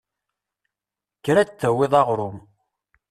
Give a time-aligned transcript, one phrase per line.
[1.17, 2.37] Kker ad d-tawiḍ aɣrum.